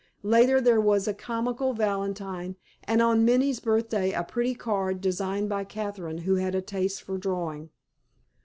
[0.23, 2.55] Later there was a comical valentine,
[2.85, 7.19] and on Minnie's birthday a pretty card, designed by Catherine, who had a taste for
[7.19, 7.69] drawing.